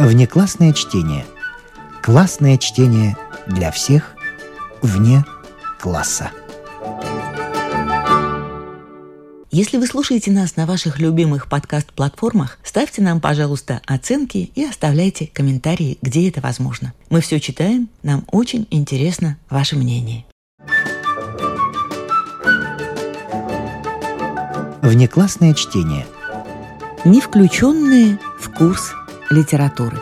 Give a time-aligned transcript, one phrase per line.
[0.00, 1.26] Внеклассное чтение.
[2.00, 4.14] Классное чтение для всех
[4.80, 5.26] вне
[5.78, 6.30] класса.
[9.50, 15.98] Если вы слушаете нас на ваших любимых подкаст-платформах, ставьте нам, пожалуйста, оценки и оставляйте комментарии,
[16.00, 16.94] где это возможно.
[17.10, 20.24] Мы все читаем, нам очень интересно ваше мнение.
[24.80, 26.06] Внеклассное чтение.
[27.04, 28.94] Не включенные в курс
[29.30, 29.98] литературы.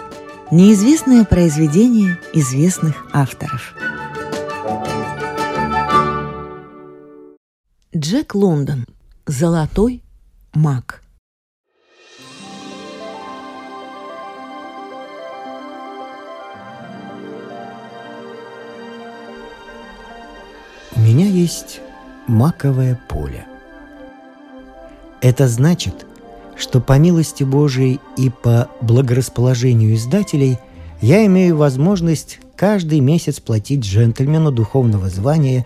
[0.50, 3.74] Неизвестное произведение известных авторов.
[7.94, 8.86] Джек Лондон–
[9.30, 10.02] Золотой
[10.54, 11.02] маг.
[20.96, 21.82] У меня есть
[22.26, 23.46] маковое поле.
[25.20, 26.06] Это значит,
[26.58, 30.58] что по милости Божией и по благорасположению издателей
[31.00, 35.64] я имею возможность каждый месяц платить джентльмену духовного звания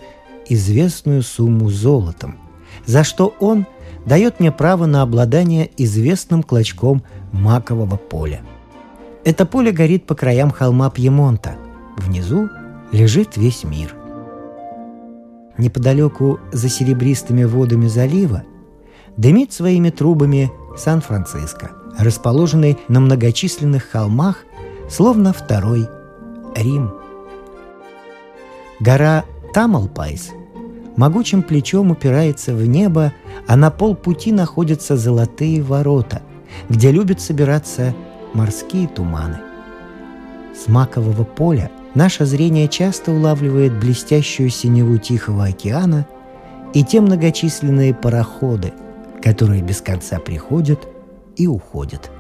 [0.49, 2.37] известную сумму золотом,
[2.85, 3.67] за что он
[4.05, 7.03] дает мне право на обладание известным клочком
[7.33, 8.43] макового поля.
[9.25, 11.55] Это поле горит по краям холма Пьемонта.
[11.97, 12.49] Внизу
[12.91, 13.95] лежит весь мир.
[15.57, 18.43] Неподалеку за серебристыми водами залива
[19.17, 24.45] дымит своими трубами Сан-Франциско, расположенный на многочисленных холмах,
[24.91, 25.89] словно второй
[26.55, 26.93] Рим.
[28.81, 30.31] Гора Тамалпайс–
[30.97, 33.13] могучим плечом упирается в небо,
[33.47, 36.23] а на полпути находятся золотые ворота,
[36.69, 37.95] где любят собираться
[38.35, 39.39] морские туманы.
[40.55, 46.07] С макового поля наше зрение часто улавливает блестящую синеву Тихого океана
[46.75, 48.73] и те многочисленные пароходы,
[49.23, 50.87] которые без конца приходят
[51.37, 52.11] и уходят.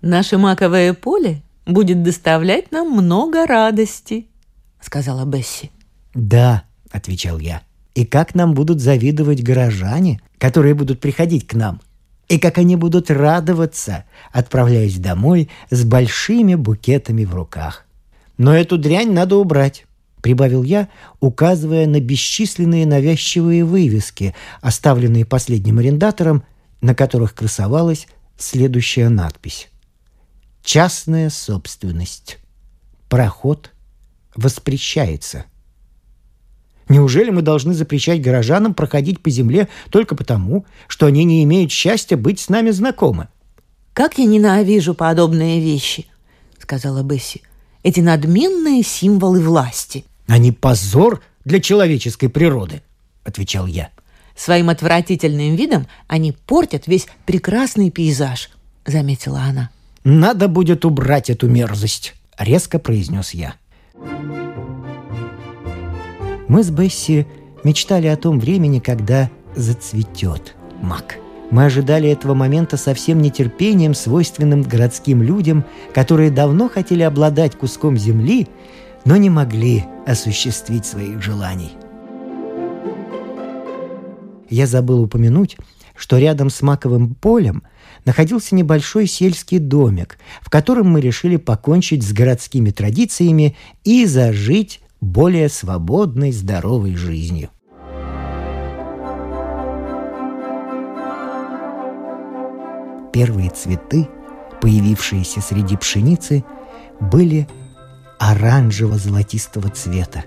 [0.00, 4.26] «Наше маковое поле будет доставлять нам много радости»,—
[4.80, 5.70] сказала Бесси.
[6.14, 7.62] «Да»,— отвечал я.
[7.94, 11.80] «И как нам будут завидовать горожане, которые будут приходить к нам?
[12.28, 17.84] И как они будут радоваться, отправляясь домой с большими букетами в руках?
[18.38, 19.84] Но эту дрянь надо убрать».—
[20.22, 20.88] прибавил я,
[21.20, 26.44] указывая на бесчисленные навязчивые вывески, оставленные последним арендатором,
[26.80, 28.06] на которых красовалась
[28.38, 29.68] следующая надпись.
[30.64, 32.38] «Частная собственность.
[33.08, 33.72] Проход
[34.34, 35.44] воспрещается».
[36.88, 42.16] Неужели мы должны запрещать горожанам проходить по земле только потому, что они не имеют счастья
[42.16, 43.28] быть с нами знакомы?
[43.92, 46.06] «Как я ненавижу подобные вещи!»—
[46.58, 47.42] сказала Бесси.
[47.82, 50.04] «Эти надменные символы власти».
[50.26, 52.82] «Они позор для человеческой природы»,—
[53.24, 53.90] отвечал я.
[54.36, 58.50] «Своим отвратительным видом они портят весь прекрасный пейзаж»,—
[58.86, 59.70] заметила она.
[60.04, 63.54] «Надо будет убрать эту мерзость»,— резко произнес я.
[66.48, 67.26] Мы с Бесси
[67.64, 71.16] мечтали о том времени, когда зацветет мак.
[71.50, 77.96] Мы ожидали этого момента со всем нетерпением, свойственным городским людям, которые давно хотели обладать куском
[77.96, 78.48] земли,
[79.04, 81.72] но не могли осуществить своих желаний.
[84.48, 85.56] Я забыл упомянуть,
[85.96, 87.62] что рядом с маковым полем
[88.04, 95.48] находился небольшой сельский домик, в котором мы решили покончить с городскими традициями и зажить более
[95.48, 97.50] свободной, здоровой жизнью.
[103.12, 104.08] Первые цветы,
[104.60, 106.44] появившиеся среди пшеницы,
[106.98, 107.46] были
[108.22, 110.24] оранжево-золотистого цвета.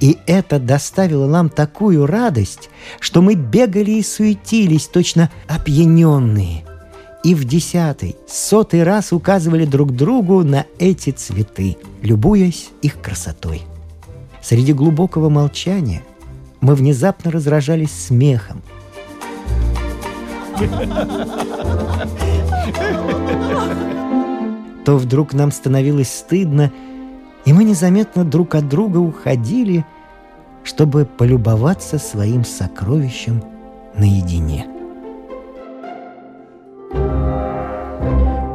[0.00, 6.64] И это доставило нам такую радость, что мы бегали и суетились, точно опьяненные.
[7.22, 13.62] И в десятый, сотый раз указывали друг другу на эти цветы, любуясь их красотой.
[14.42, 16.02] Среди глубокого молчания
[16.60, 18.62] мы внезапно разражались смехом.
[24.84, 26.72] То вдруг нам становилось стыдно,
[27.44, 29.84] и мы незаметно друг от друга уходили,
[30.64, 33.42] чтобы полюбоваться своим сокровищем
[33.94, 34.66] наедине.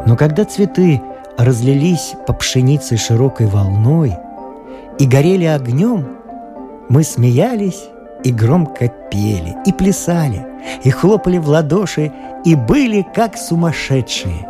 [0.08, 1.02] Но когда цветы
[1.38, 4.14] разлились по пшенице широкой волной–
[5.00, 6.08] и горели огнем,
[6.90, 7.90] мы смеялись
[8.24, 10.46] и громко пели, и плясали,
[10.84, 12.12] и хлопали в ладоши,
[12.46, 14.48] и были как сумасшедшие.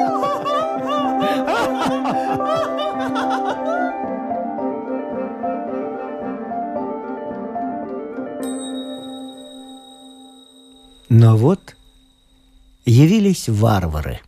[11.09, 11.75] Но вот
[12.85, 14.19] явились варвары.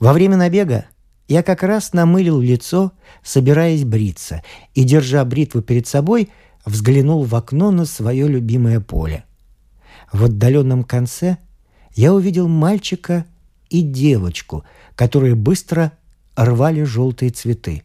[0.00, 0.86] Во время набега
[1.28, 2.92] я как раз намылил лицо,
[3.22, 4.42] собираясь бриться,
[4.74, 6.30] и, держа бритву перед собой,
[6.64, 9.24] взглянул в окно на свое любимое поле.
[10.10, 11.36] В отдаленном конце
[11.94, 13.26] я увидел мальчика
[13.68, 14.64] и девочку,
[14.94, 15.92] которые быстро
[16.34, 17.82] рвали желтые цветы.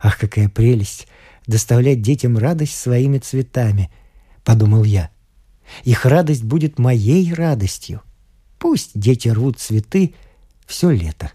[0.00, 1.06] «Ах, какая прелесть!
[1.46, 3.90] Доставлять детям радость своими цветами!»—
[4.44, 5.11] подумал я.
[5.84, 8.02] «Их радость будет моей радостью.
[8.58, 10.14] Пусть дети рвут цветы
[10.66, 11.32] все лето».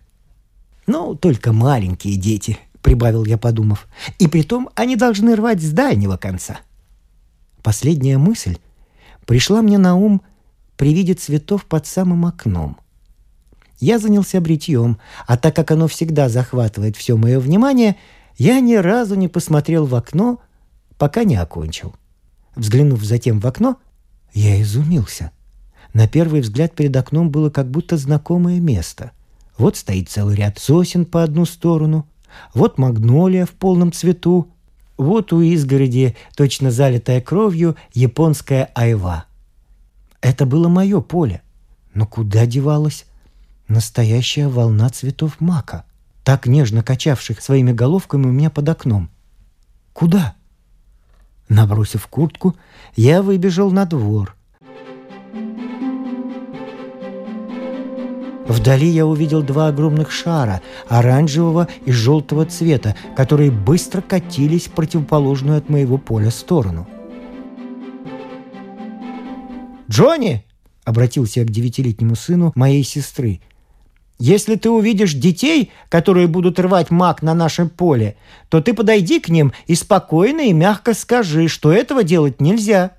[0.85, 3.87] «Ну, только маленькие дети»,— прибавил я, подумав.
[4.19, 6.59] «И притом они должны рвать с дальнего конца».
[7.61, 8.57] Последняя мысль
[9.25, 10.21] пришла мне на ум
[10.77, 12.77] при виде цветов под самым окном.
[13.79, 14.97] Я занялся бритьем,
[15.27, 17.97] а так как оно всегда захватывает все мое внимание,
[18.37, 20.39] я ни разу не посмотрел в окно,
[20.97, 21.93] пока не окончил.
[22.55, 23.77] Взглянув затем в окно,
[24.33, 25.31] я изумился.
[25.93, 29.11] На первый взгляд перед окном было как будто знакомое место.
[29.57, 32.07] Вот стоит целый ряд сосен по одну сторону,
[32.53, 34.49] вот магнолия в полном цвету,
[34.97, 39.25] вот у изгороди, точно залитая кровью, японская айва.
[40.21, 41.41] Это было мое поле.
[41.93, 43.05] Но куда девалась
[43.67, 45.85] настоящая волна цветов мака,
[46.23, 49.09] так нежно качавших своими головками у меня под окном?
[49.93, 50.35] Куда?
[51.49, 52.55] Набросив куртку,
[52.95, 54.35] я выбежал на двор.
[58.47, 65.57] Вдали я увидел два огромных шара, оранжевого и желтого цвета, которые быстро катились в противоположную
[65.57, 66.87] от моего поля сторону.
[69.89, 70.45] «Джонни!»—
[70.83, 73.41] обратился я к девятилетнему сыну моей сестры.
[74.19, 78.17] «Если ты увидишь детей, которые будут рвать мак на нашем поле,
[78.49, 82.91] то ты подойди к ним и спокойно и мягко скажи, что этого делать нельзя».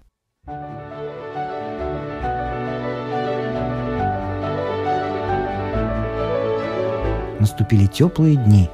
[7.41, 8.69] Наступили теплые дни,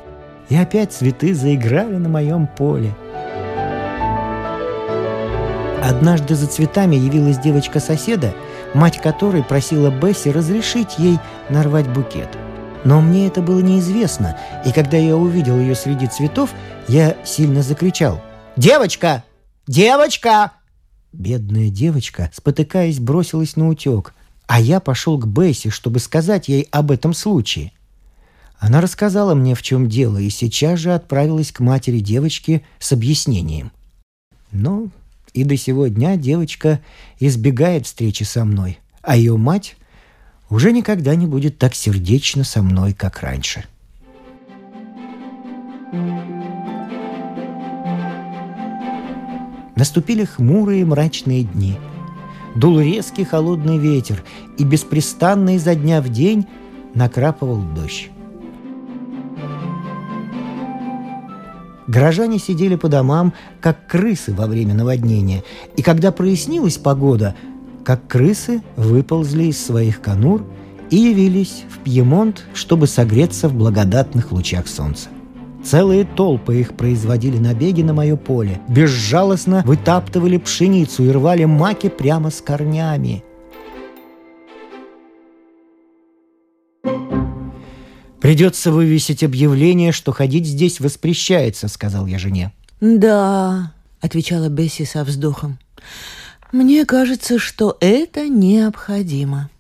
[0.49, 2.95] и опять цветы заиграли на моем поле.
[5.83, 8.33] Однажды за цветами явилась девочка соседа,
[8.75, 11.19] мать которой просила Бесси разрешить ей
[11.49, 12.29] нарвать букет.
[12.85, 14.37] Но мне это было неизвестно,
[14.67, 16.51] и когда я увидел ее среди цветов,
[16.87, 18.21] я сильно закричал
[18.57, 19.25] «Девочка!
[19.67, 20.53] Девочка!»
[21.13, 24.13] Бедная девочка, спотыкаясь, бросилась на утек,
[24.47, 27.73] а я пошел к Бесси, чтобы сказать ей об этом случае–
[28.65, 33.73] она рассказала мне, в чем дело, и сейчас же отправилась к матери девочки с объяснением.
[34.53, 34.89] Но
[35.35, 36.81] и до сего дня девочка
[37.19, 39.77] избегает встречи со мной, а ее мать
[40.49, 43.65] уже никогда не будет так сердечно со мной, как раньше.
[49.77, 51.77] Наступили хмурые мрачные дни.
[52.55, 54.23] Дул резкий холодный ветер,
[54.57, 56.47] и беспрестанно изо дня в день
[56.95, 58.11] накрапывал дождь.
[61.87, 65.43] Горожане сидели по домам, как крысы во время наводнения,
[65.77, 67.35] и когда прояснилась погода,
[67.85, 70.45] как крысы выползли из своих конур
[70.91, 75.09] и явились в Пьемонт, чтобы согреться в благодатных лучах солнца.
[75.63, 82.31] Целые толпы их производили набеги на мое поле, безжалостно вытаптывали пшеницу и рвали маки прямо
[82.31, 83.25] с корнями–
[88.25, 92.55] «Придется вывесить объявление, что ходить здесь воспрещается»,— сказал я жене.
[92.81, 95.59] «Да»,— отвечала Бесси со вздохом.
[96.51, 99.51] «Мне кажется, что это необходимо».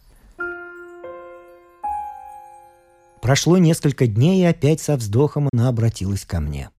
[3.20, 6.70] Прошло несколько дней, и опять со вздохом она обратилась ко мне.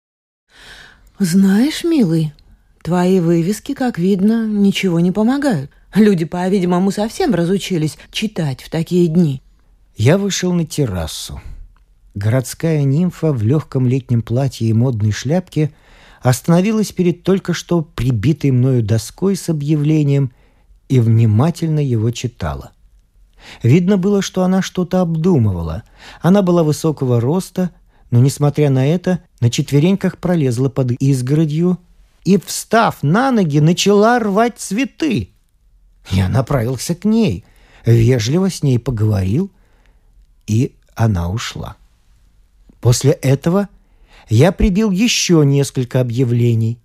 [1.20, 2.34] «Знаешь, милый,
[2.82, 5.70] твои вывески, как видно, ничего не помогают.
[5.94, 9.44] Люди, по-видимому, совсем разучились читать в такие дни».
[9.96, 11.40] Я вышел на террасу.
[12.16, 15.72] Городская нимфа в легком летнем платье и модной шляпке
[16.22, 20.32] остановилась перед только что прибитой мною доской с объявлением
[20.88, 22.72] и внимательно его читала.
[23.64, 25.84] Видно было, что она что-то обдумывала.
[26.22, 27.72] Она была высокого роста,
[28.12, 31.80] но, несмотря на это, на четвереньках пролезла под изгородью
[32.24, 35.32] и, встав на ноги, начала рвать цветы.
[36.12, 37.44] Я направился к ней,
[37.86, 39.52] вежливо с ней поговорил,
[40.48, 41.76] и она ушла.
[42.82, 43.70] После этого
[44.30, 46.80] я прибил еще несколько объявлений.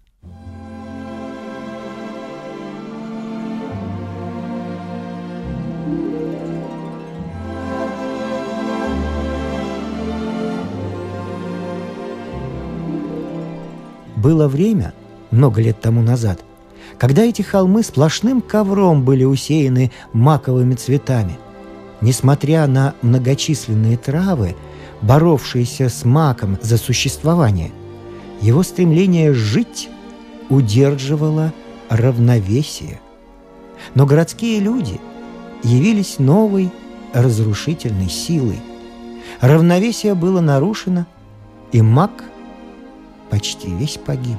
[14.17, 14.93] Было время,
[15.31, 16.41] много лет тому назад,
[16.99, 21.39] когда эти холмы сплошным ковром были усеяны маковыми цветами.
[22.03, 24.57] Несмотря на многочисленные травы,
[25.03, 27.73] боровшиеся с маком за существование,
[28.41, 29.89] его стремление жить
[30.49, 31.53] удерживало
[31.89, 33.01] равновесие.
[33.95, 35.01] Но городские люди
[35.63, 36.71] явились новой
[37.13, 38.61] разрушительной силой.
[39.41, 41.07] Равновесие было нарушено,
[41.73, 42.25] и маг
[43.31, 44.39] почти весь погиб.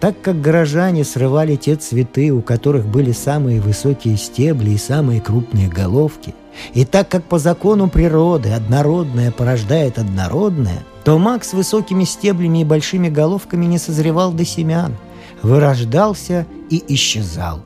[0.00, 5.68] Так как горожане срывали те цветы, у которых были самые высокие стебли и самые крупные
[5.68, 6.34] головки,
[6.72, 12.64] и так как по закону природы однородное порождает однородное, то маг с высокими стеблями и
[12.64, 14.96] большими головками не созревал до семян,
[15.42, 17.60] вырождался и исчезал.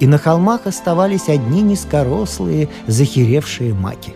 [0.00, 4.12] И на холмах оставались одни низкорослые, захеревшие маки.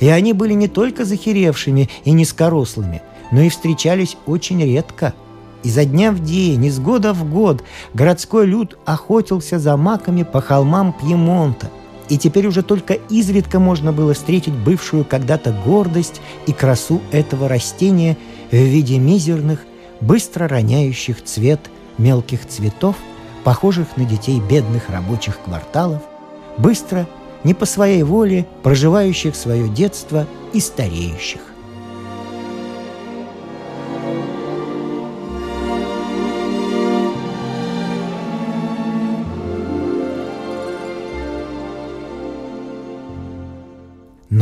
[0.00, 5.14] И они были не только захеревшими и низкорослыми, но и встречались очень редко–
[5.62, 7.62] Изо дня в день, из года в год
[7.94, 11.70] городской люд охотился за маками по холмам Пьемонта.
[12.08, 18.16] И теперь уже только изредка можно было встретить бывшую когда-то гордость и красу этого растения
[18.52, 19.64] в виде мизерных,
[20.00, 21.60] быстро роняющих цвет
[21.98, 22.96] мелких цветов,
[23.42, 26.02] похожих на детей бедных рабочих кварталов,
[26.58, 27.08] быстро,
[27.44, 31.40] не по своей воле, проживающих свое детство и стареющих.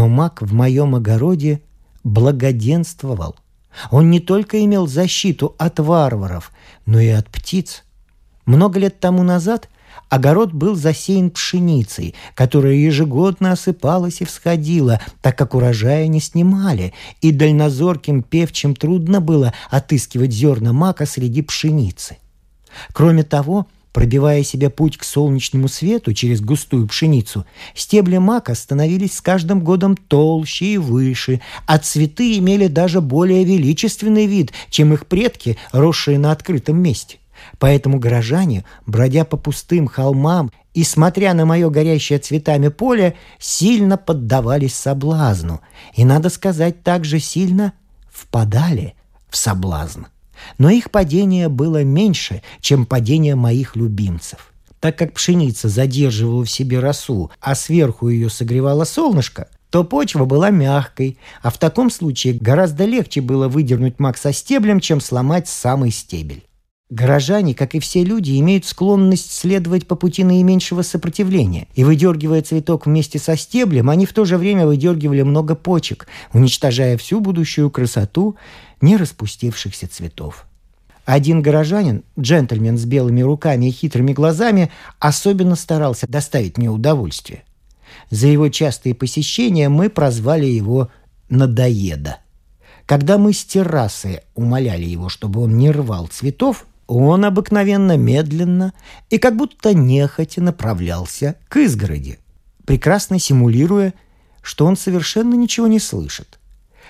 [0.04, 1.62] Но маг в моем огороде
[2.04, 3.37] благоденствовал.
[3.90, 6.52] Он не только имел защиту от варваров,
[6.84, 7.84] но и от птиц.
[8.44, 9.70] Много лет тому назад
[10.11, 16.92] огород был засеян пшеницей, которая ежегодно осыпалась и всходила, так как урожая не снимали,
[17.23, 22.18] и дальнозорким певчим трудно было отыскивать зерна мака среди пшеницы.
[22.92, 27.46] Кроме того, Пробивая себе путь к солнечному свету через густую пшеницу,
[27.76, 34.26] стебли мака становились с каждым годом толще и выше, а цветы имели даже более величественный
[34.26, 37.18] вид, чем их предки, росшие на открытом месте.
[37.60, 44.74] Поэтому горожане, бродя по пустым холмам и смотря на мое горящее цветами поле, сильно поддавались
[44.74, 45.60] соблазну
[45.94, 47.74] и, надо сказать, также сильно
[48.10, 48.94] впадали
[49.30, 50.06] в соблазн.
[50.58, 54.52] Но их падение было меньше, чем падение моих любимцев.
[54.80, 60.50] Так как пшеница задерживала в себе росу, а сверху ее согревало солнышко, то почва была
[60.50, 65.90] мягкой, а в таком случае гораздо легче было выдернуть мак со стеблем, чем сломать самый
[65.90, 66.44] стебель.
[66.90, 71.66] Горожане, как и все люди, имеют склонность следовать по пути наименьшего сопротивления.
[71.74, 76.96] И выдергивая цветок вместе со стеблем, они в то же время выдергивали много почек, уничтожая
[76.98, 78.36] всю будущую красоту
[78.80, 80.46] не распустившихся цветов.
[81.04, 87.44] Один горожанин, джентльмен с белыми руками и хитрыми глазами, особенно старался доставить мне удовольствие.
[88.10, 90.88] За его частые посещения мы прозвали его
[91.28, 92.18] «надоеда».
[92.86, 98.74] Когда мы с террасы умоляли его, чтобы он не рвал цветов, он обыкновенно медленно
[99.08, 102.18] и как будто нехотя направлялся к изгороди,
[102.66, 103.94] прекрасно симулируя,
[104.42, 106.38] что он совершенно ничего не слышит–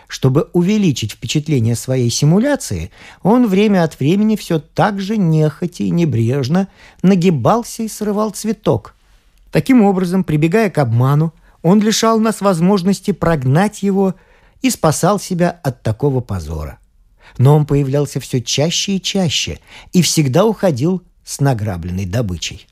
[0.08, 2.90] чтобы увеличить впечатление своей симуляции,
[3.22, 6.68] он время от времени все так же нехотя и небрежно
[7.02, 8.94] нагибался и срывал цветок.
[9.50, 11.32] Таким образом, прибегая к обману,
[11.62, 14.14] он лишал нас возможности прогнать его
[14.62, 16.78] и спасал себя от такого позора.
[17.38, 19.58] Но он появлялся все чаще и чаще
[19.92, 22.66] и всегда уходил с награбленной добычей.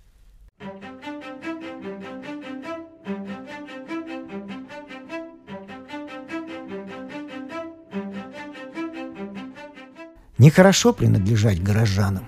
[10.43, 12.27] Нехорошо принадлежать горожанам.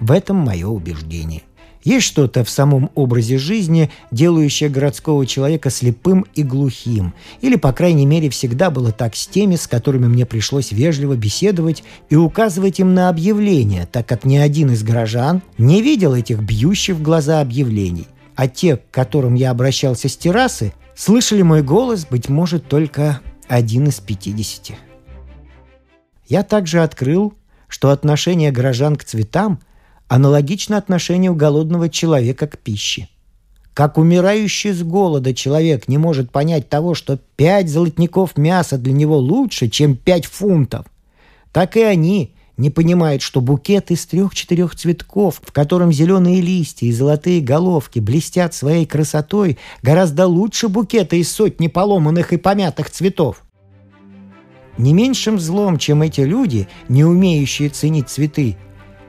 [0.00, 1.44] В этом мое убеждение.
[1.82, 7.14] Есть что-то в самом образе жизни, делающее городского человека слепым и глухим.
[7.40, 11.84] Или, по крайней мере, всегда было так с теми, с которыми мне пришлось вежливо беседовать
[12.10, 16.96] и указывать им на объявления, так как ни один из горожан не видел этих бьющих
[16.96, 18.08] в глаза объявлений.
[18.34, 23.86] А те, к которым я обращался с террасы, слышали мой голос, быть может, только один
[23.86, 24.76] из пятидесяти.
[26.26, 27.34] Я также открыл,
[27.68, 29.60] что отношение горожан к цветам
[30.08, 33.08] аналогично отношению голодного человека к пище.
[33.74, 39.18] Как умирающий с голода человек не может понять того, что пять золотников мяса для него
[39.18, 40.86] лучше, чем пять фунтов,
[41.52, 46.92] так и они не понимают, что букет из трех-четырех цветков, в котором зеленые листья и
[46.92, 53.45] золотые головки блестят своей красотой, гораздо лучше букета из сотни поломанных и помятых цветов.
[54.78, 58.56] Не меньшим злом, чем эти люди, не умеющие ценить цветы,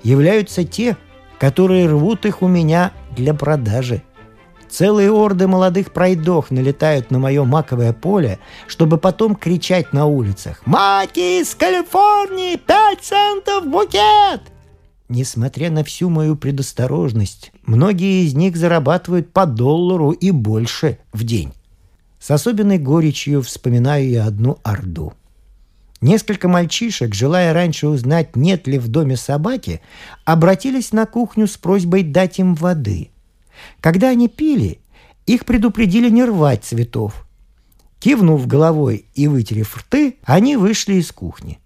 [0.03, 0.97] являются те,
[1.39, 4.01] которые рвут их у меня для продажи.
[4.69, 11.41] Целые орды молодых пройдох налетают на мое маковое поле, чтобы потом кричать на улицах «Маки
[11.41, 12.57] из Калифорнии!
[12.57, 14.41] Пять центов букет!»
[15.09, 21.53] Несмотря на всю мою предосторожность, многие из них зарабатывают по доллару и больше в день.
[22.19, 25.13] С особенной горечью вспоминаю я одну орду.
[25.99, 29.81] Несколько мальчишек, желая раньше узнать, нет ли в доме собаки,
[30.25, 33.09] обратились на кухню с просьбой дать им воды.
[33.79, 34.79] Когда они пили,
[35.25, 37.25] их предупредили не рвать цветов.
[37.99, 41.59] Кивнув головой и вытерев рты, они вышли из кухни.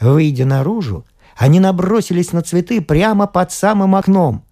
[0.00, 1.04] Выйдя наружу,
[1.36, 4.44] они набросились на цветы прямо под самым окном.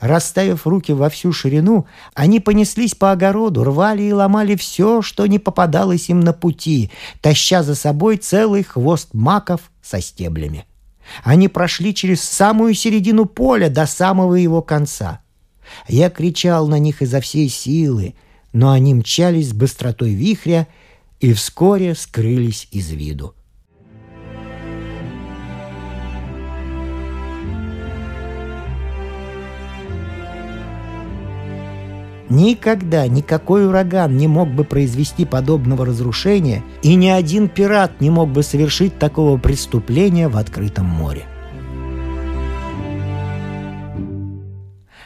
[0.00, 5.38] Расставив руки во всю ширину, они понеслись по огороду, рвали и ломали все, что не
[5.38, 10.66] попадалось им на пути, таща за собой целый хвост маков со стеблями.
[11.22, 15.20] Они прошли через самую середину поля до самого его конца.
[15.88, 18.14] Я кричал на них изо всей силы,
[18.52, 20.66] но они мчались с быстротой вихря
[21.20, 23.34] и вскоре скрылись из виду.
[32.30, 38.30] Никогда никакой ураган не мог бы произвести подобного разрушения, и ни один пират не мог
[38.30, 41.24] бы совершить такого преступления в открытом море.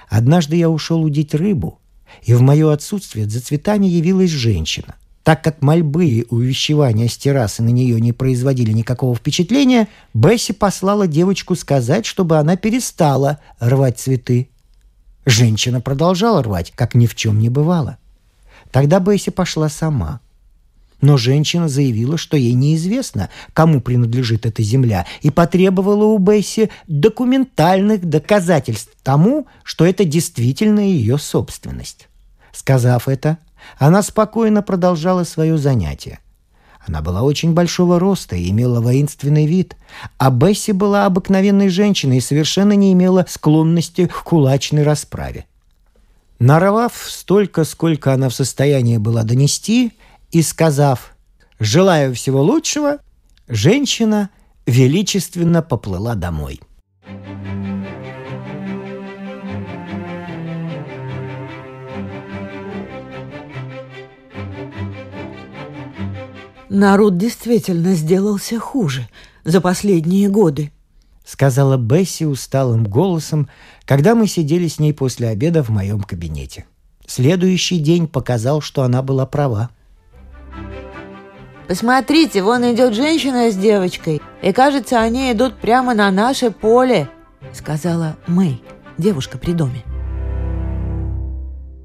[0.08, 1.80] Однажды я ушел удить рыбу,
[2.22, 4.94] и в мое отсутствие за цветами явилась женщина.
[5.24, 11.06] Так как мольбы и увещевания с террасы на нее не производили никакого впечатления, Бесси послала
[11.06, 14.48] девочку сказать, чтобы она перестала рвать цветы.
[15.28, 17.98] Женщина продолжала рвать, как ни в чем не бывало.
[18.70, 20.20] Тогда Бесси пошла сама.
[21.02, 28.06] Но женщина заявила, что ей неизвестно, кому принадлежит эта земля, и потребовала у Бесси документальных
[28.06, 32.08] доказательств тому, что это действительно ее собственность.
[32.50, 33.36] Сказав это,
[33.78, 36.20] она спокойно продолжала свое занятие–
[36.88, 39.76] она была очень большого роста и имела воинственный вид,
[40.16, 45.44] а Бесси была обыкновенной женщиной и совершенно не имела склонности к кулачной расправе.
[46.38, 49.92] Нарвав столько, сколько она в состоянии была донести,
[50.30, 51.14] и сказав
[51.58, 52.98] «желаю всего лучшего»,
[53.48, 54.30] женщина
[54.66, 56.60] величественно поплыла домой.
[66.70, 69.08] Народ действительно сделался хуже
[69.44, 70.70] за последние годы»,—
[71.24, 73.48] сказала Бесси усталым голосом,
[73.86, 76.66] когда мы сидели с ней после обеда в моем кабинете.
[77.06, 79.70] Следующий день показал, что она была права.
[81.68, 87.08] «Посмотрите, вон идет женщина с девочкой, и кажется, они идут прямо на наше поле»,—
[87.54, 88.62] сказала Мэй,
[88.98, 89.84] девушка при доме.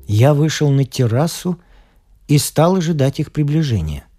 [0.08, 1.58] Я вышел на террасу
[2.28, 4.06] и стал ожидать их приближения—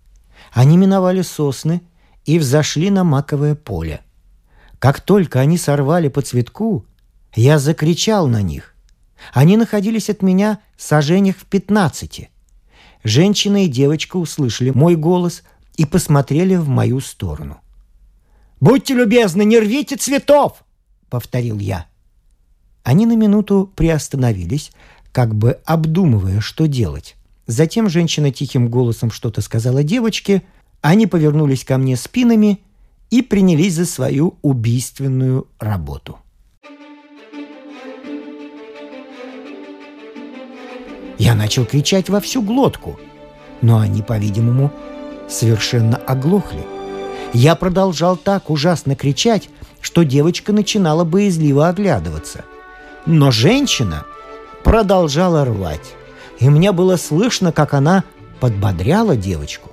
[0.55, 1.83] они миновали сосны
[2.25, 4.01] и взошли на маковое поле.
[4.79, 6.87] Как только они сорвали по цветку,
[7.35, 8.75] я закричал на них.
[9.33, 12.31] Они находились от меня сожжениях в пятнадцати.
[13.03, 15.43] Женщина и девочка услышали мой голос
[15.77, 17.61] и посмотрели в мою сторону.
[18.61, 20.65] «Будьте любезны, не рвите цветов!»—
[21.11, 21.87] повторил я.
[22.85, 24.71] Они на минуту приостановились,
[25.11, 27.17] как бы обдумывая, что делать.
[27.47, 30.43] Затем женщина тихим голосом что-то сказала девочке,
[30.81, 32.61] они повернулись ко мне спинами
[33.11, 36.19] и принялись за свою убийственную работу.
[41.19, 42.99] Я начал кричать во всю глотку,
[43.63, 44.73] но они, по-видимому,
[45.29, 46.65] совершенно оглохли.
[47.33, 49.49] Я продолжал так ужасно кричать,
[49.81, 52.45] что девочка начинала боязливо оглядываться.
[53.07, 54.05] Но женщина
[54.65, 55.95] продолжала рвать
[56.39, 58.05] и мне было слышно, как она
[58.41, 59.71] подбодряла девочку.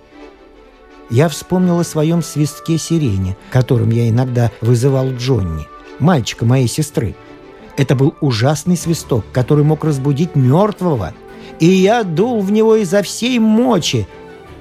[1.09, 5.67] Я вспомнил о своем свистке сирене, которым я иногда вызывал Джонни,
[5.99, 7.15] мальчика моей сестры.
[7.77, 11.13] Это был ужасный свисток, который мог разбудить мертвого,
[11.59, 14.07] и я дул в него изо всей мочи,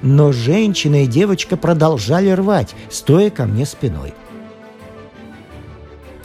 [0.03, 4.15] но женщина и девочка продолжали рвать, стоя ко мне спиной.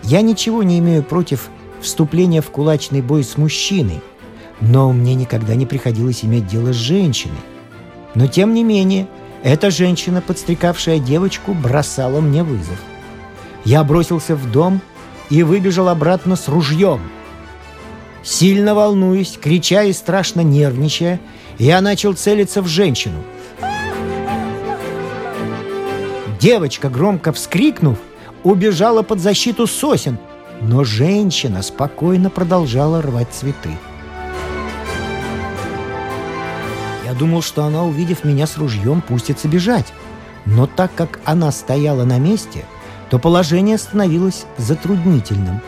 [0.04, 1.50] Я ничего не имею против
[1.82, 4.02] вступления в кулачный бой с мужчиной–
[4.62, 7.36] но мне никогда не приходилось иметь дело с женщиной.
[8.14, 9.08] Но тем не менее,
[9.44, 12.80] эта женщина, подстрекавшая девочку, бросала мне вызов.
[13.64, 14.82] Я бросился в дом
[15.30, 17.02] и выбежал обратно с ружьем.
[18.24, 21.20] Сильно волнуясь, крича и страшно нервничая,
[21.60, 23.22] я начал целиться в женщину.
[26.40, 27.98] Девочка, громко вскрикнув,
[28.44, 30.18] убежала под защиту сосен,
[30.62, 33.72] Но женщина спокойно продолжала рвать цветы.
[37.18, 39.94] Думал, что она, увидев меня с ружьем, пустится бежать.
[40.46, 42.66] Но так как она стояла на месте,
[43.10, 45.62] то положение становилось затруднительным.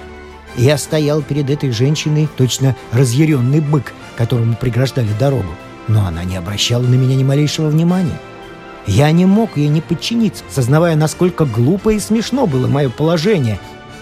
[0.56, 5.52] Я стоял перед этой женщиной, точно разъяренный бык, которому преграждали дорогу.
[5.88, 8.20] Но она не обращала на меня ни малейшего внимания.
[8.88, 13.60] Я не мог ей не подчиниться, сознавая, насколько глупо и смешно было мое положение,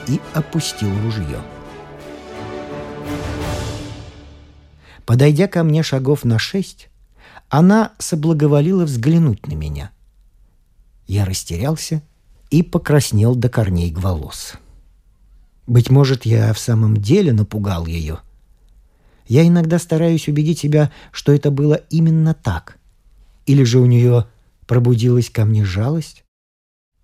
[0.07, 1.39] и опустил ружье.
[5.05, 6.89] Подойдя ко мне шагов на шесть,
[7.49, 9.91] она соблаговолила взглянуть на меня.
[11.07, 12.01] Я растерялся
[12.49, 14.53] и покраснел до корней волос.
[15.67, 18.19] Быть может, я в самом деле напугал ее.
[19.27, 22.77] Я иногда стараюсь убедить себя, что это было именно так.
[23.45, 24.27] Или же у нее
[24.67, 26.23] пробудилась ко мне жалость.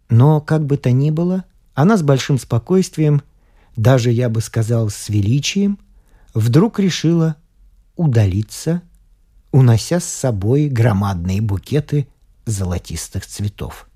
[0.10, 3.21] Но, как бы то ни было, она с большим спокойствием,
[3.75, 5.80] даже, я бы сказал, с величием,
[6.34, 7.38] вдруг решила
[7.95, 8.82] удалиться,
[9.52, 12.08] унося с собой громадные букеты
[12.46, 13.88] золотистых цветов.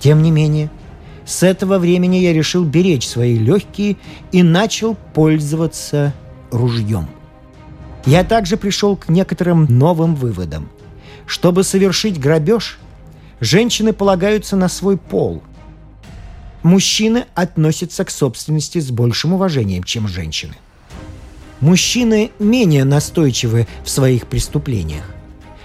[0.00, 0.70] Тем не менее,
[1.24, 3.96] с этого времени я решил беречь свои легкие
[4.32, 6.14] и начал пользоваться
[6.50, 7.08] ружьем.
[8.06, 10.70] Я также пришел к некоторым новым выводам.
[11.26, 12.78] Чтобы совершить грабеж,
[13.40, 15.42] женщины полагаются на свой пол.
[16.62, 20.54] Мужчины относятся к собственности с большим уважением, чем женщины.
[21.60, 25.04] Мужчины менее настойчивы в своих преступлениях.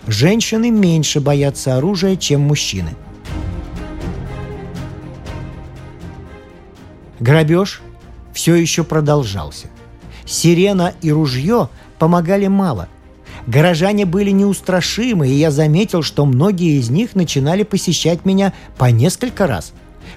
[0.08, 2.96] Женщины меньше боятся оружия, чем мужчины–
[7.24, 7.82] Грабеж
[8.34, 9.68] все еще продолжался.
[10.26, 12.90] Сирена и ружье помогали мало.
[13.48, 19.48] Горожане были неустрашимы, и я заметил, что многие из них начинали посещать меня по несколько
[19.48, 19.72] раз.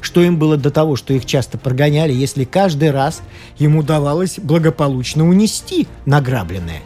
[0.07, 3.23] Что им было до того, что их часто прогоняли, если каждый раз
[3.59, 6.81] им удавалось благополучно унести награбленное.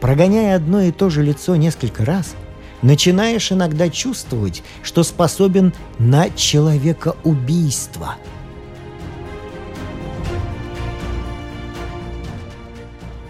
[0.00, 2.34] Прогоняя одно и то же лицо несколько раз,
[2.82, 8.16] начинаешь иногда чувствовать, что способен на человекоубийство.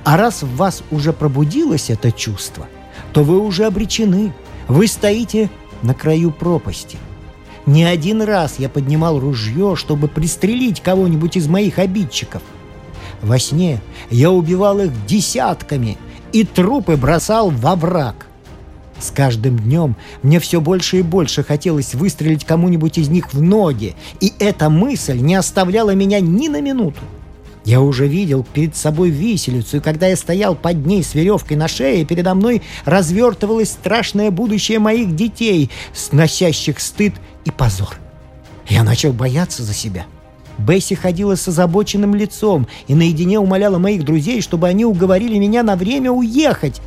[0.03, 2.67] А раз в вас уже пробудилось это чувство,
[3.13, 4.33] то вы уже обречены.
[4.67, 5.51] Вы стоите
[5.83, 6.97] на краю пропасти.
[7.67, 12.43] Не один раз я поднимал ружье, чтобы пристрелить кого-нибудь из моих обидчиков.
[13.23, 15.97] Во сне я убивал их десятками
[16.33, 18.27] и трупы бросал во враг.
[18.99, 23.95] С каждым днем мне все больше и больше хотелось выстрелить кому-нибудь из них в ноги,
[24.21, 27.01] и эта мысль не оставляла меня ни на минуту.
[27.65, 31.69] Я уже видел перед собой виселицу, и когда я стоял под ней с веревкой на
[31.69, 37.97] шее, передо мной развертывалось страшное будущее моих детей, сносящих стыд и позор.
[38.69, 40.07] Я начал бояться за себя.
[40.59, 45.77] Бесси ходила с озабоченным лицом и наедине умоляла моих друзей, чтобы они уговорили меня на
[45.77, 46.81] время уехать.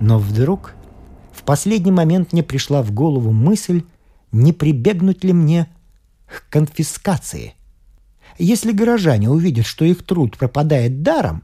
[0.00, 0.74] Но вдруг
[1.32, 3.82] в последний момент мне пришла в голову мысль,
[4.30, 5.68] не прибегнуть ли мне
[6.28, 7.54] к конфискации.
[8.38, 11.42] Если горожане увидят, что их труд пропадает даром,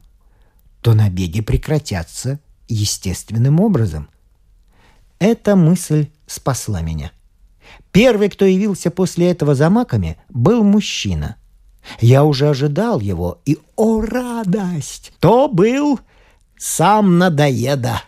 [0.81, 4.09] то набеги прекратятся естественным образом.
[5.19, 7.11] Эта мысль спасла меня.
[7.91, 11.37] Первый, кто явился после этого за маками, был мужчина.
[11.99, 15.13] Я уже ожидал его, и, о радость!
[15.19, 15.99] То был
[16.57, 18.01] сам надоеда.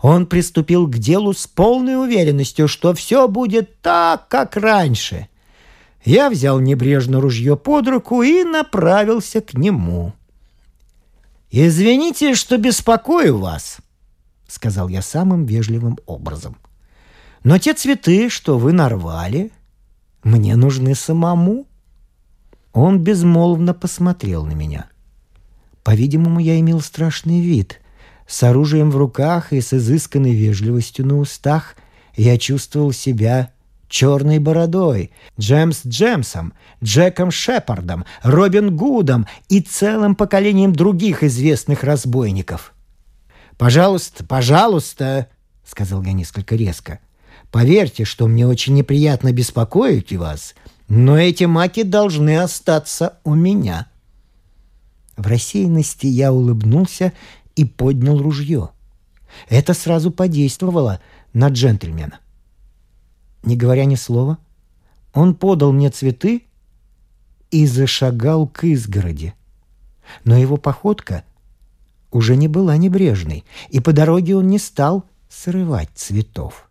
[0.00, 5.28] Он приступил к делу с полной уверенностью, что все будет так, как раньше.
[6.06, 10.14] Я взял небрежно ружье под руку и направился к нему.
[11.50, 13.78] «Извините, что беспокою вас»,—
[14.48, 16.56] сказал я самым вежливым образом.
[17.44, 19.52] «Но те цветы, что вы нарвали,
[20.24, 21.66] мне нужны самому».
[22.72, 24.88] Он безмолвно посмотрел на меня.
[25.82, 27.82] По-видимому, я имел страшный вид—
[28.26, 31.76] с оружием в руках и с изысканной вежливостью на устах
[32.16, 33.52] я чувствовал себя
[33.88, 42.72] черной бородой, Джемс Джемсом, Джеком Шепардом, Робин Гудом и целым поколением других известных разбойников.
[43.58, 45.28] «Пожалуйста, пожалуйста»,—
[45.64, 47.00] сказал я несколько резко,—
[47.50, 50.54] «поверьте, что мне очень неприятно беспокоить вас,
[50.88, 53.88] но эти маки должны остаться у меня».
[55.16, 57.12] В рассеянности я улыбнулся
[57.54, 58.70] и поднял ружье.
[59.48, 61.00] Это сразу подействовало
[61.32, 62.20] на джентльмена.
[63.46, 64.38] Не говоря ни слова,
[65.14, 66.42] он подал мне цветы
[67.50, 69.34] и зашагал к изгороди.
[70.24, 71.24] Но его походка
[72.10, 76.68] уже не была небрежной, и по дороге он не стал срывать цветов.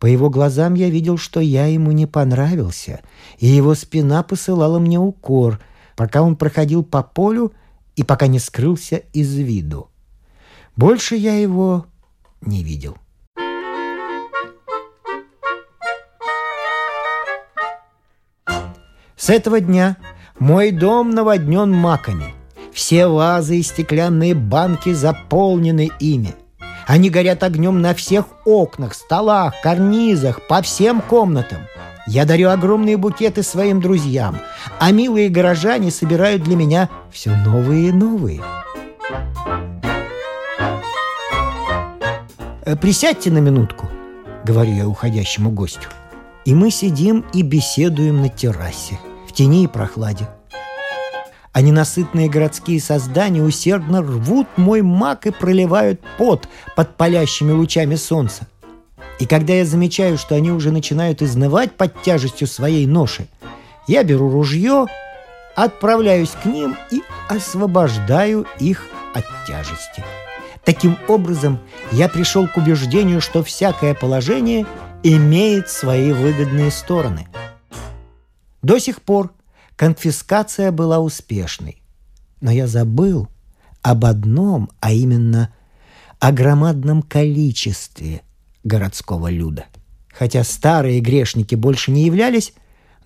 [0.00, 3.00] По его глазам я видел, что я ему не понравился,
[3.38, 5.60] и его спина посылала мне укор,
[5.94, 7.52] пока он проходил по полю
[7.94, 9.88] и пока не скрылся из виду.
[10.74, 11.86] Больше я его
[12.40, 12.96] не видел.
[19.20, 19.98] С этого дня
[20.38, 22.34] мой дом наводнен маками.
[22.72, 26.34] Все вазы и стеклянные банки заполнены ими.
[26.86, 31.58] Они горят огнем на всех окнах, столах, карнизах, по всем комнатам.
[32.06, 34.38] Я дарю огромные букеты своим друзьям,
[34.78, 38.40] а милые горожане собирают для меня все новые и новые.
[42.64, 43.86] «Э, «Присядьте на минутку»,—
[44.44, 45.90] говорю я уходящему гостю.
[46.46, 48.98] И мы сидим и беседуем на террасе—
[49.40, 50.28] тени и прохладе.
[51.54, 58.46] А ненасытные городские создания усердно рвут мой мак и проливают пот под палящими лучами солнца.
[59.18, 63.28] И когда я замечаю, что они уже начинают изнывать под тяжестью своей ноши,
[63.86, 64.84] я беру ружье,
[65.56, 67.00] отправляюсь к ним и
[67.30, 70.04] освобождаю их от тяжести.
[70.66, 71.60] Таким образом,
[71.92, 74.66] я пришел к убеждению, что всякое положение
[75.02, 77.26] имеет свои выгодные стороны–
[78.62, 79.32] до сих пор
[79.76, 81.82] конфискация была успешной.
[82.40, 83.28] Но я забыл
[83.82, 85.52] об одном, а именно
[86.18, 88.22] о громадном количестве
[88.62, 89.66] городского люда.
[90.12, 92.52] Хотя старые грешники больше не являлись,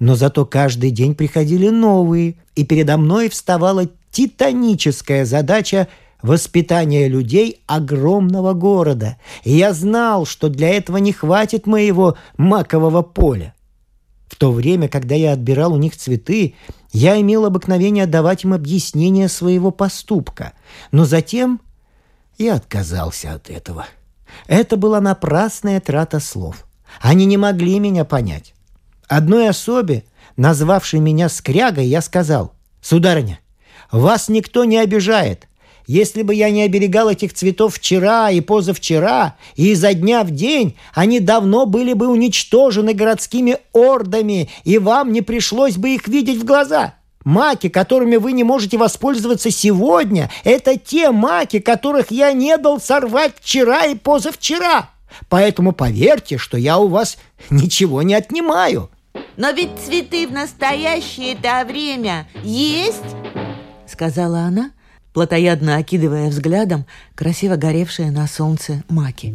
[0.01, 5.89] но зато каждый день приходили новые, и передо мной вставала титаническая задача
[6.23, 9.17] воспитания людей огромного города.
[9.45, 13.54] И я знал, что для этого не хватит моего макового поля.
[14.29, 16.55] В то время, когда я отбирал у них цветы,
[16.93, 20.53] я имел обыкновение давать им объяснение своего поступка.
[20.93, 21.61] Но затем
[22.39, 23.87] я отказался от этого.
[24.47, 26.67] Это была напрасная трата слов.
[27.01, 28.55] Они не могли меня понять.
[29.09, 30.05] Одной особе,
[30.37, 33.41] назвавшей меня скрягой, я сказал, «Сударыня,
[33.93, 35.47] вас никто не обижает.
[35.87, 40.77] Если бы я не оберегал этих цветов вчера и позавчера, и изо дня в день,
[40.95, 46.45] они давно были бы уничтожены городскими ордами, и вам не пришлось бы их видеть в
[46.45, 46.95] глаза.
[47.25, 53.35] Маки, которыми вы не можете воспользоваться сегодня, это те маки, которых я не дал сорвать
[53.41, 54.91] вчера и позавчера.
[55.29, 57.19] Поэтому поверьте, что я у вас
[57.51, 58.91] ничего не отнимаю.
[59.37, 62.99] Но ведь цветы в настоящее это время есть,
[63.87, 64.71] сказала она,
[65.15, 69.35] плотоядно окидывая взглядом красиво горевшие на солнце маки.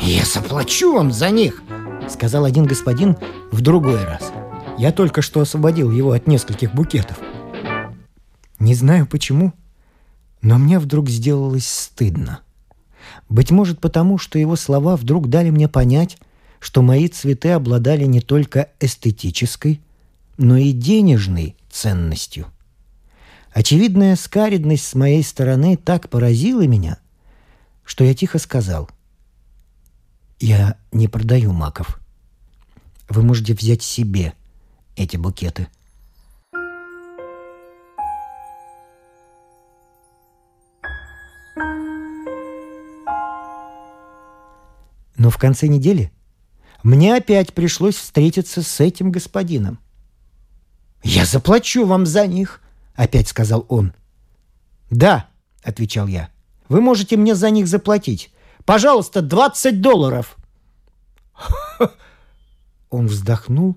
[0.00, 1.62] «Я заплачу вам за них!»—
[2.08, 3.16] сказал один господин
[3.50, 4.32] в другой раз.
[4.78, 7.18] Я только что освободил его от нескольких букетов.
[8.58, 9.52] Не знаю почему,
[10.42, 12.40] но мне вдруг сделалось стыдно.
[13.28, 16.18] Быть может потому, что его слова вдруг дали мне понять,
[16.60, 19.80] что мои цветы обладали не только эстетической,
[20.36, 22.46] но и денежной ценностью.
[23.54, 26.98] Очевидная скаридность с моей стороны так поразила меня,
[27.84, 28.90] что я тихо сказал.
[30.40, 32.00] «Я не продаю маков.
[33.08, 34.32] Вы можете взять себе
[34.96, 35.68] эти букеты».
[45.16, 46.10] Но в конце недели
[46.82, 49.78] мне опять пришлось встретиться с этим господином.
[51.04, 52.60] «Я заплачу вам за них»,—
[52.94, 53.92] опять сказал он.
[54.90, 55.28] «Да»,—
[55.62, 56.30] отвечал я,—
[56.68, 58.32] «вы можете мне за них заплатить.
[58.64, 60.36] Пожалуйста, 20 долларов».
[62.90, 63.76] Он вздохнул,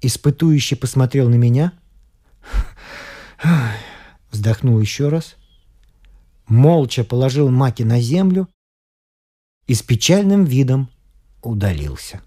[0.00, 1.72] испытующе посмотрел на меня,
[4.30, 5.36] вздохнул еще раз,
[6.46, 8.48] молча положил маки на землю
[9.66, 10.88] и с печальным видом
[11.42, 12.22] удалился.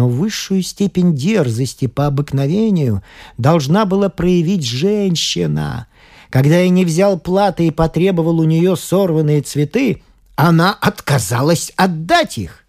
[0.00, 3.02] Но высшую степень дерзости по обыкновению
[3.36, 5.88] должна была проявить женщина.
[6.30, 10.02] Когда я не взял платы и потребовал у нее сорванные цветы,
[10.36, 12.64] она отказалась отдать их.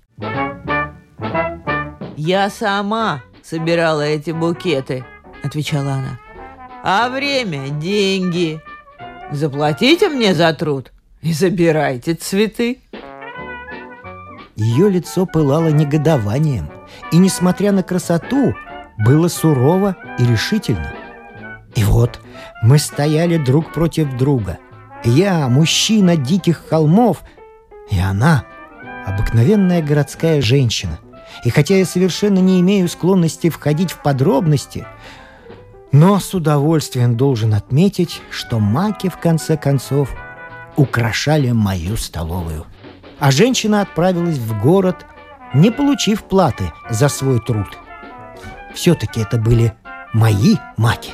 [2.18, 5.06] «Я сама собирала эти букеты»,—
[5.42, 6.20] отвечала она.
[6.84, 8.60] «А время— деньги.
[9.32, 10.92] Заплатите мне за труд
[11.22, 12.80] и забирайте цветы».
[14.58, 16.70] Ее лицо пылало негодованием—
[17.12, 18.56] и, несмотря на красоту,
[18.98, 20.94] было сурово и решительно.
[21.76, 22.20] И вот
[22.62, 24.60] мы стояли друг против друга.
[25.04, 27.24] Я, мужчина диких холмов,
[27.90, 28.46] и она,
[29.06, 31.00] обыкновенная городская женщина.
[31.44, 34.86] И хотя я совершенно не имею склонности входить в подробности,
[35.92, 40.14] но с удовольствием должен отметить, что маки, в конце концов,
[40.76, 42.66] украшали мою столовую.
[43.20, 45.06] А женщина отправилась в город,
[45.54, 47.68] не получив платы за свой труд.
[48.74, 49.74] Все-таки это были
[50.14, 51.12] мои маки.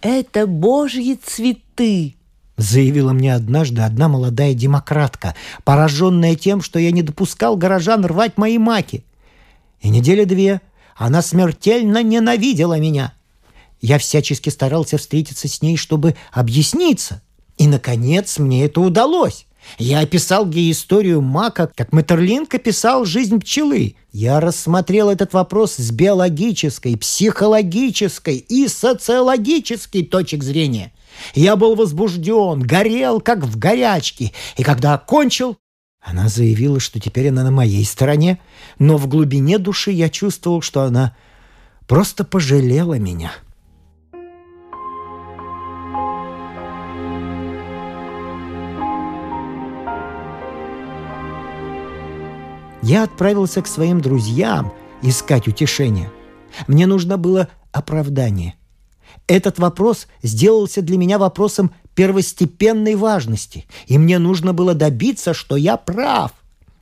[0.00, 2.16] Это божьи цветы,
[2.56, 8.58] Заявила мне однажды одна молодая демократка, пораженная тем, что я не допускал горожан рвать мои
[8.58, 9.04] маки.
[9.80, 10.60] И недели две
[10.96, 13.12] она смертельно ненавидела меня.
[13.80, 17.22] Я всячески старался встретиться с ней, чтобы объясниться.
[17.58, 19.46] И, наконец, мне это удалось.
[19.78, 23.96] Я описал ей историю мака, как Метерлинг описал жизнь пчелы.
[24.12, 30.92] Я рассмотрел этот вопрос с биологической, психологической и социологической точек зрения.
[31.34, 34.32] Я был возбужден, горел, как в горячке.
[34.56, 35.56] И когда окончил,
[36.00, 38.38] она заявила, что теперь она на моей стороне,
[38.78, 41.16] но в глубине души я чувствовал, что она
[41.86, 43.32] просто пожалела меня.
[52.84, 56.10] Я отправился к своим друзьям искать утешения.
[56.68, 58.54] Мне нужно было оправдание–
[59.26, 65.76] этот вопрос сделался для меня вопросом первостепенной важности, и мне нужно было добиться, что я
[65.76, 66.32] прав.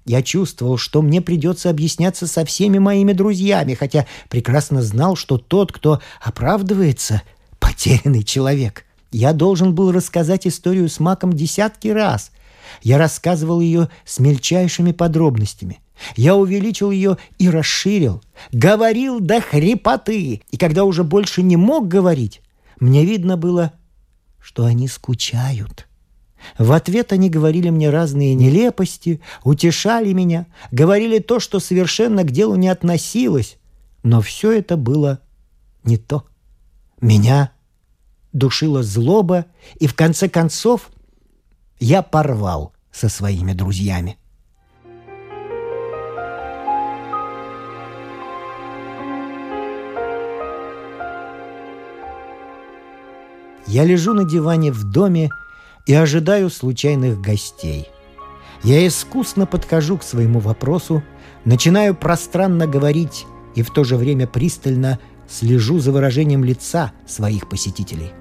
[0.05, 5.71] Я чувствовал, что мне придется объясняться со всеми моими друзьями, хотя прекрасно знал, что тот,
[5.71, 7.23] кто оправдывается,
[7.61, 8.85] потерянный человек.
[9.13, 12.33] Я должен был рассказать историю с Маком десятки раз.
[12.83, 15.79] Я рассказывал ее с мельчайшими подробностями.
[16.17, 18.23] Я увеличил ее и расширил.
[18.53, 20.43] Говорил до хрипоты.
[20.51, 22.43] И когда уже больше не мог говорить,
[22.81, 23.73] мне видно было,
[24.41, 25.87] что они скучают.
[26.59, 32.57] В ответ они говорили мне разные нелепости, утешали меня, говорили то, что совершенно к делу
[32.57, 33.59] не относилось.
[34.03, 35.21] Но все это было
[35.85, 36.25] не то.
[37.01, 37.53] Меня
[38.33, 39.47] душила злоба,
[39.79, 40.91] и в конце концов
[41.79, 44.19] я порвал со своими друзьями.
[53.67, 55.31] Я лежу на диване в доме
[55.87, 57.89] и ожидаю случайных гостей.
[58.63, 61.03] Я искусно подхожу к своему вопросу,
[61.45, 64.99] начинаю пространно говорить и в то же время пристально
[65.29, 68.13] слежу за выражением лица своих посетителей.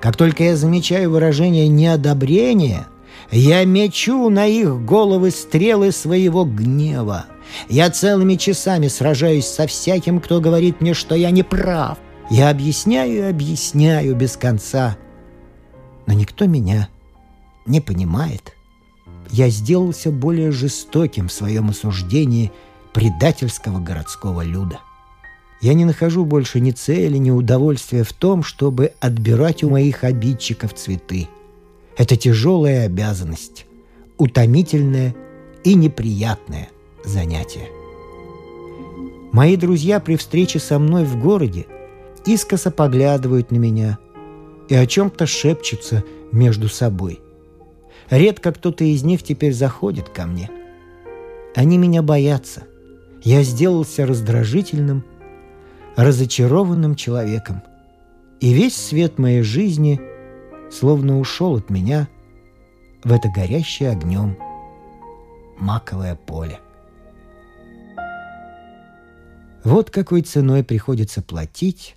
[0.00, 2.86] Как только я замечаю выражение неодобрения,
[3.30, 7.26] я мечу на их головы стрелы своего гнева.
[7.68, 11.98] Я целыми часами сражаюсь со всяким, кто говорит мне, что я не прав–
[12.32, 14.96] я объясняю и объясняю без конца,
[16.06, 16.88] но никто меня
[17.66, 18.56] не понимает.
[19.30, 22.50] Я сделался более жестоким в своем осуждении
[22.94, 24.80] предательского городского люда.
[25.60, 30.72] Я не нахожу больше ни цели, ни удовольствия в том, чтобы отбирать у моих обидчиков
[30.72, 31.28] цветы.
[31.98, 33.66] Это тяжелая обязанность,
[34.16, 35.14] утомительное
[35.64, 36.70] и неприятное
[37.04, 37.68] занятие.
[39.32, 41.66] Мои друзья при встрече со мной в городе
[42.26, 43.98] искоса поглядывают на меня
[44.68, 47.20] и о чем-то шепчутся между собой.
[48.10, 50.50] Редко кто-то из них теперь заходит ко мне.
[51.54, 52.64] Они меня боятся.
[53.22, 55.04] Я сделался раздражительным,
[55.96, 57.62] разочарованным человеком.
[58.40, 60.00] И весь свет моей жизни
[60.70, 62.08] словно ушел от меня
[63.04, 64.36] в это горящее огнем
[65.58, 66.58] маковое поле.
[69.64, 71.96] Вот какой ценой приходится платить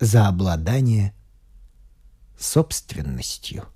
[0.00, 1.14] за обладание
[2.38, 3.68] собственностью.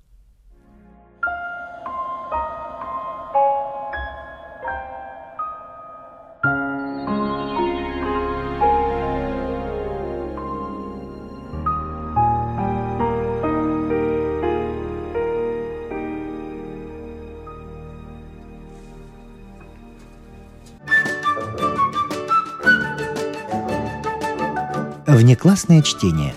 [25.19, 26.33] Внеклассное чтение.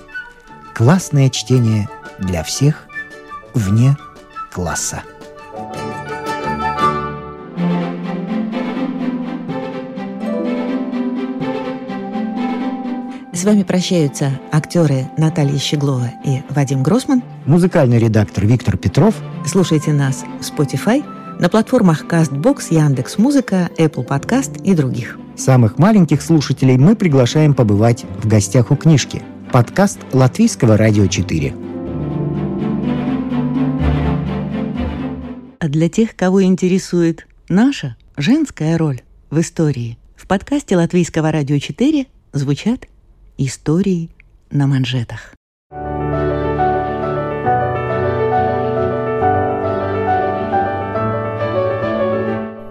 [0.74, 2.88] Классное чтение для всех
[3.54, 3.96] вне
[4.52, 5.04] класса.
[13.32, 17.22] С вами прощаются актеры Наталья Щеглова и Вадим Гросман.
[17.46, 19.14] Музыкальный редактор Виктор Петров.
[19.46, 21.06] Слушайте нас в Spotify,
[21.40, 25.20] на платформах CastBox, Яндекс.Музыка, Apple Podcast и других.
[25.44, 29.24] Самых маленьких слушателей мы приглашаем побывать в гостях у книжки.
[29.52, 31.56] Подкаст Латвийского радио 4.
[35.60, 39.98] А для тех, кого интересует наша женская роль в истории.
[40.16, 42.88] В подкасте Латвийского радио 4 звучат
[43.40, 44.12] истории
[44.52, 45.34] на манжетах.